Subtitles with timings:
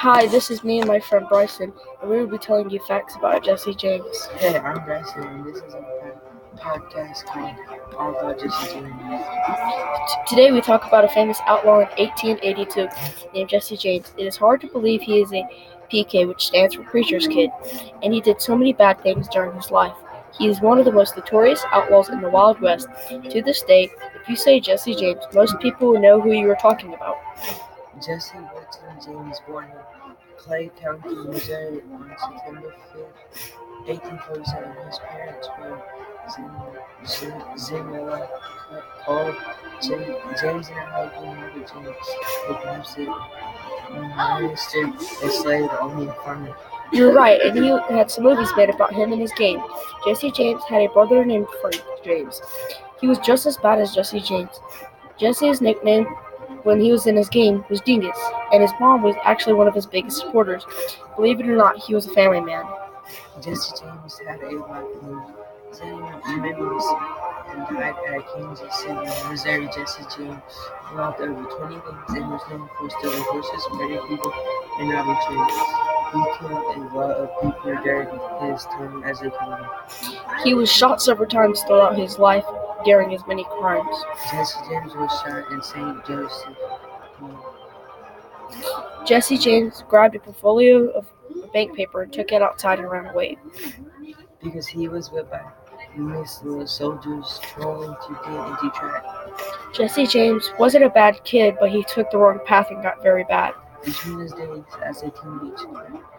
[0.00, 3.16] Hi, this is me and my friend Bryson, and we will be telling you facts
[3.16, 4.26] about Jesse James.
[4.36, 6.12] Hey, I'm Bryson, and this is a
[6.58, 7.54] podcast called
[7.96, 9.22] All About Jesse James.
[10.28, 12.88] Today we talk about a famous outlaw in 1882
[13.32, 14.12] named Jesse James.
[14.18, 15.48] It is hard to believe he is a
[15.90, 17.48] PK, which stands for Preacher's Kid,
[18.02, 19.96] and he did so many bad things during his life.
[20.38, 22.86] He is one of the most notorious outlaws in the Wild West.
[23.30, 23.88] To this day,
[24.20, 27.16] if you say Jesse James, most people will know who you are talking about.
[28.04, 33.56] Jesse Wilton James, born in Clay County, Missouri, on September 5th,
[33.86, 34.86] 1847.
[34.86, 35.82] His parents were
[36.30, 36.56] Zim-
[37.06, 38.28] Zim- Zimila
[39.04, 39.34] Cole,
[39.80, 41.96] James and her husband, Margaret James,
[42.48, 43.06] the pastor,
[44.42, 46.54] ministered a slave, a farmer.
[46.92, 49.62] You're right, and he had some movies made about him and his game.
[50.04, 52.40] Jesse James had a brother named Frank James.
[53.00, 54.60] He was just as bad as Jesse James.
[55.18, 56.06] Jesse's nickname
[56.62, 58.18] when he was in his game was Dingus,
[58.52, 60.64] and his mom was actually one of his biggest supporters.
[61.16, 62.64] Believe it or not, he was a family man.
[63.40, 65.22] Jesse James had a wife named
[65.72, 66.20] Zena
[67.50, 69.68] and died at Kansas City, Missouri.
[69.74, 70.42] Jesse James
[70.92, 74.32] robbed over 20 banks and was known for stealing horses, murdering people,
[74.80, 75.52] and robbing trains.
[76.12, 78.08] He killed a lot of people during
[78.52, 79.66] his time as a criminal.
[80.44, 82.44] He was shot several times throughout his life
[82.86, 83.96] during his many crimes.
[84.30, 86.06] Jesse James was shot in St.
[86.06, 86.56] Joseph.
[89.04, 91.06] Jesse James grabbed a portfolio of
[91.52, 93.36] bank paper and took it outside and ran away.
[94.42, 95.42] because he was whipped by
[95.96, 99.04] Muslim soldiers trolling to get into track.
[99.74, 103.24] Jesse James wasn't a bad kid, but he took the wrong path and got very
[103.24, 103.52] bad.
[103.84, 105.60] Between his days as a teenage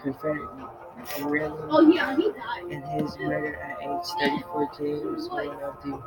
[0.02, 0.50] Confederate
[1.18, 2.34] guerrilla
[2.72, 6.02] and his murder at age 34, James was one of the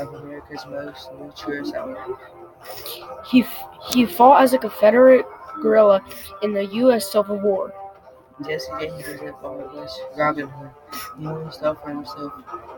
[0.00, 2.18] of America's most notorious outlaws.
[3.30, 5.26] He f- he fought as a Confederate
[5.62, 6.02] guerrilla
[6.42, 7.10] in the U.S.
[7.10, 7.72] Civil War.
[8.44, 10.70] Jesse James was a fatherless Robin Hood.
[11.18, 12.32] He only stole for himself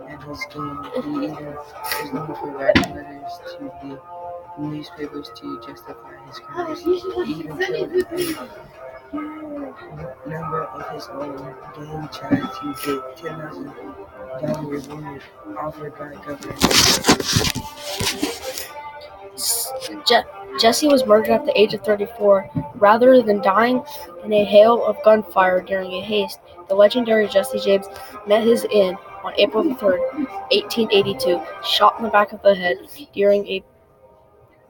[0.06, 0.84] and his gang.
[1.02, 4.00] He even was known for writing letters to the
[4.58, 6.82] newspapers to justify his crimes.
[6.82, 6.96] He
[7.32, 7.92] even killed
[9.12, 11.36] a member of his own
[11.76, 13.72] gang tried to get ten thousand
[14.42, 15.22] dollar reward
[15.58, 17.68] offered by government.
[20.06, 20.22] Je-
[20.60, 22.50] Jesse was murdered at the age of 34.
[22.76, 23.82] Rather than dying
[24.24, 27.86] in a hail of gunfire during a haste, the legendary Jesse James
[28.26, 29.98] met his end on April 3,
[30.50, 32.78] 1882, shot in the back of the head
[33.12, 33.62] during a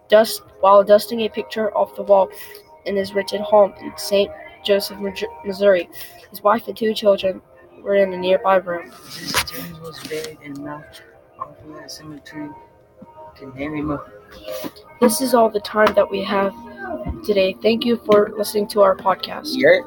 [0.09, 2.29] dust while dusting a picture off the wall
[2.87, 4.31] in his rented home in St.
[4.65, 4.99] Joseph,
[5.45, 5.89] Missouri.
[6.31, 7.41] His wife and two children
[7.83, 8.91] were in a nearby room.
[8.91, 11.03] Jesse James was buried in Mount
[11.41, 12.51] Olivet Cemetery,
[13.37, 13.99] Kearney.
[15.01, 16.53] This is all the time that we have
[17.25, 17.55] today.
[17.63, 19.57] Thank you for listening to our podcast.
[19.57, 19.85] Yurt.